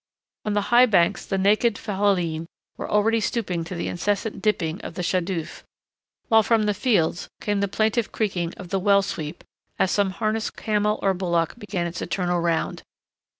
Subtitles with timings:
[0.45, 4.95] On the high banks the naked fellaheen were already stooping to the incessant dipping of
[4.95, 5.61] the shadouf,
[6.27, 9.43] while from the fields came the plaintive creaking of the well sweep,
[9.77, 12.81] as some harnessed camel or bullock began its eternal round.